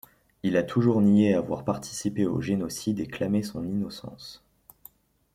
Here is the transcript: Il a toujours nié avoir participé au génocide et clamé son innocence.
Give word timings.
Il 0.41 0.57
a 0.57 0.63
toujours 0.63 0.99
nié 0.99 1.35
avoir 1.35 1.63
participé 1.63 2.25
au 2.25 2.41
génocide 2.41 2.99
et 2.99 3.05
clamé 3.05 3.43
son 3.43 3.63
innocence. 3.63 4.43